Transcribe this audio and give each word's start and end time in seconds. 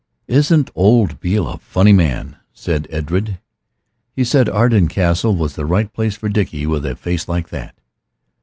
"Isn't 0.25 0.71
old 0.73 1.19
Beale 1.19 1.47
a 1.47 1.57
funny 1.59 1.91
old 1.91 1.97
man?" 1.97 2.37
said 2.53 2.87
Edred. 2.89 3.37
"He 4.15 4.23
said 4.23 4.49
Arden 4.49 4.87
Castle 4.87 5.35
was 5.35 5.53
the 5.53 5.67
right 5.67 5.93
place 5.93 6.15
for 6.15 6.27
Dickie, 6.27 6.65
with 6.65 6.87
a 6.87 6.95
face 6.95 7.27
like 7.27 7.49
that. 7.49 7.75